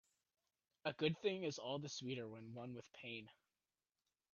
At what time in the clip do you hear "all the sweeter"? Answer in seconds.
1.59-2.27